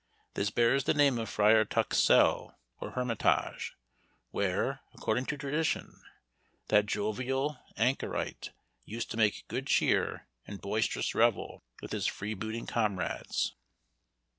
[0.33, 3.75] This bears the name of Friar Tuck's cell, or hermitage,
[4.31, 6.01] where, according to tradition,
[6.69, 8.49] that jovial anchorite
[8.83, 13.53] used to make good cheer and boisterous revel with his freebooting comrades.